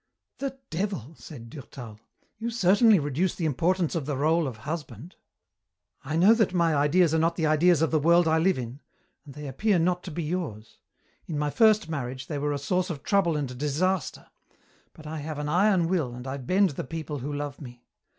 [0.39, 1.99] "The devil;" said Durtal.
[2.39, 5.15] "You certainly reduce the importance of the rôle of husband."
[6.03, 8.81] "I know that my ideas are not the ideas of the world I live in,
[9.25, 10.79] and they appear not to be yours.
[11.27, 14.25] In my first marriage they were a source of trouble and disaster
[14.93, 17.85] but I have an iron will and I bend the people who love me.